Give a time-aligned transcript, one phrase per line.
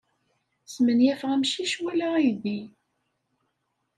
[0.73, 2.59] Smenyafeɣ amcic wala aydi.